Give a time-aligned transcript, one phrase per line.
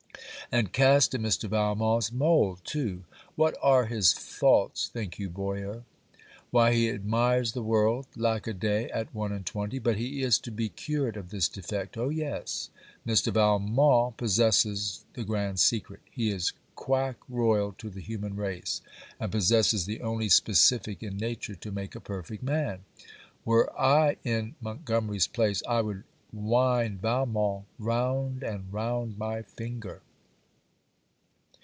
[0.53, 1.47] And cast in Mr.
[1.47, 3.05] Valmont's mould too!
[3.37, 5.83] What are his faults, think you, Boyer?
[6.49, 8.05] Why, he admires the world.
[8.17, 8.89] Lack a day!
[8.89, 9.79] at one and twenty!
[9.79, 11.95] But he is to be cured of this defect.
[11.97, 12.69] Oh, yes;
[13.07, 13.31] Mr.
[13.31, 16.01] Valmont possesses the grand secret!
[16.11, 18.81] He is quack royal to the human race;
[19.21, 22.79] and possesses the only specific in nature to make a perfect man.
[23.45, 30.01] Were I in Montgomery's place, I would wind Valmont round and round my finger.